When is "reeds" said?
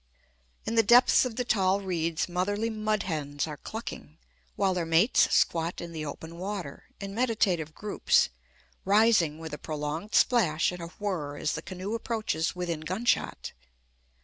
1.81-2.27